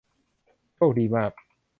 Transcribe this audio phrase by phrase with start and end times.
[0.75, 1.31] โชคดีมาก